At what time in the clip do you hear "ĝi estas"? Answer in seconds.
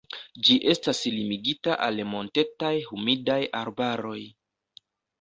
0.45-1.01